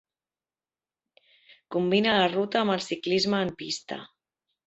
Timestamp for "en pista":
3.49-4.01